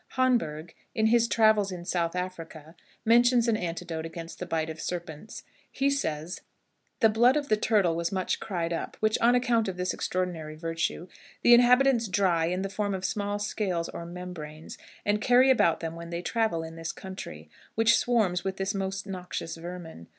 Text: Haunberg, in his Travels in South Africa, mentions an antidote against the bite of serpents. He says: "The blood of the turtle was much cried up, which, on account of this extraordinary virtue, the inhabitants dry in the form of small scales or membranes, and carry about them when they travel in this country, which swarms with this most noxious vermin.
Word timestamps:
Haunberg, 0.15 0.73
in 0.95 1.05
his 1.05 1.27
Travels 1.27 1.71
in 1.71 1.85
South 1.85 2.15
Africa, 2.15 2.75
mentions 3.05 3.47
an 3.47 3.55
antidote 3.55 4.03
against 4.03 4.39
the 4.39 4.47
bite 4.47 4.71
of 4.71 4.81
serpents. 4.81 5.43
He 5.71 5.91
says: 5.91 6.41
"The 7.01 7.09
blood 7.09 7.37
of 7.37 7.49
the 7.49 7.55
turtle 7.55 7.95
was 7.95 8.11
much 8.11 8.39
cried 8.39 8.73
up, 8.73 8.97
which, 8.99 9.19
on 9.19 9.35
account 9.35 9.67
of 9.67 9.77
this 9.77 9.93
extraordinary 9.93 10.55
virtue, 10.55 11.07
the 11.43 11.53
inhabitants 11.53 12.07
dry 12.07 12.47
in 12.47 12.63
the 12.63 12.67
form 12.67 12.95
of 12.95 13.05
small 13.05 13.37
scales 13.37 13.89
or 13.89 14.07
membranes, 14.07 14.75
and 15.05 15.21
carry 15.21 15.51
about 15.51 15.81
them 15.81 15.95
when 15.95 16.09
they 16.09 16.23
travel 16.23 16.63
in 16.63 16.77
this 16.77 16.91
country, 16.91 17.51
which 17.75 17.95
swarms 17.95 18.43
with 18.43 18.57
this 18.57 18.73
most 18.73 19.05
noxious 19.05 19.55
vermin. 19.55 20.07